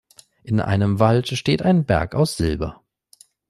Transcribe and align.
In 0.41 0.59
einem 0.61 0.97
Wald 0.97 1.27
steht 1.27 1.61
ein 1.61 1.85
Berg 1.85 2.15
aus 2.15 2.35
Silber. 2.35 2.81